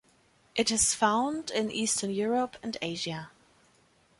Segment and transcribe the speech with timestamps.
[0.55, 3.29] It is found in eastern Europe and Asia.